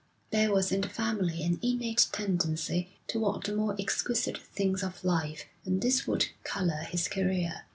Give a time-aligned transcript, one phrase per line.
[0.31, 5.45] There was in the family an innate tendency toward the more exquisite things of life,
[5.63, 7.65] and this would colour his career.